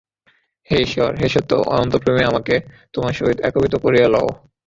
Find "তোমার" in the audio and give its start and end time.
2.93-3.13